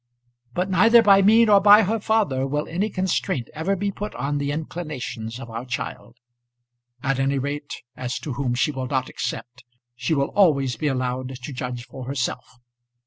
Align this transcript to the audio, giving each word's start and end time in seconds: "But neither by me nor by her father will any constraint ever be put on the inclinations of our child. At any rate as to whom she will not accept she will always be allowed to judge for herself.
"But 0.55 0.67
neither 0.71 1.03
by 1.03 1.21
me 1.21 1.45
nor 1.45 1.59
by 1.61 1.83
her 1.83 1.99
father 1.99 2.47
will 2.47 2.67
any 2.67 2.89
constraint 2.89 3.51
ever 3.53 3.75
be 3.75 3.91
put 3.91 4.15
on 4.15 4.39
the 4.39 4.51
inclinations 4.51 5.39
of 5.39 5.51
our 5.51 5.63
child. 5.63 6.17
At 7.03 7.19
any 7.19 7.37
rate 7.37 7.83
as 7.95 8.17
to 8.21 8.33
whom 8.33 8.55
she 8.55 8.71
will 8.71 8.87
not 8.87 9.09
accept 9.09 9.63
she 9.95 10.15
will 10.15 10.29
always 10.29 10.75
be 10.75 10.87
allowed 10.87 11.29
to 11.43 11.53
judge 11.53 11.85
for 11.85 12.05
herself. 12.05 12.57